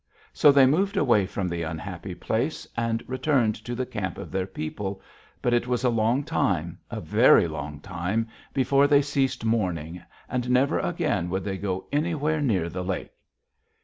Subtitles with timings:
[0.33, 4.47] So they moved away from the unhappy place and returned to the camp of their
[4.47, 4.99] people,
[5.43, 10.49] but it was a long time, a very long time, before they ceased mourning, and
[10.49, 13.11] never again would they go anywhere near the lake.